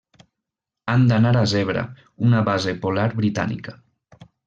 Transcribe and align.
Han 0.93 1.03
d’anar 1.11 1.35
a 1.43 1.45
Zebra, 1.53 1.85
una 2.31 2.43
base 2.51 2.77
polar 2.87 3.07
britànica. 3.25 3.79